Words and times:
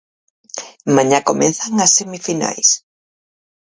Mañá 0.95 1.19
comezan 1.29 1.73
as 1.85 1.91
semifinais. 1.97 2.69